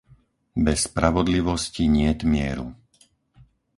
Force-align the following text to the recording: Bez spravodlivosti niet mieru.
Bez 0.65 0.79
spravodlivosti 0.87 1.83
niet 1.95 2.21
mieru. 2.31 2.67